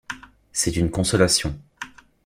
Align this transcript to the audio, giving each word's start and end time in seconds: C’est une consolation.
C’est 0.51 0.77
une 0.77 0.89
consolation. 0.89 1.55